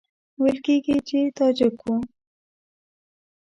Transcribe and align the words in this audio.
ویل 0.41 0.57
کېږي 0.65 0.97
چې 1.07 1.19
تاجک 1.37 1.75
وو. 1.83 1.95